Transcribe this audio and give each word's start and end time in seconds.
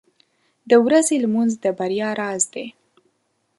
•د 0.69 0.71
ورځې 0.85 1.15
لمونځ 1.23 1.51
د 1.63 1.65
بریا 1.77 2.09
راز 2.19 2.43
دی. 2.53 2.65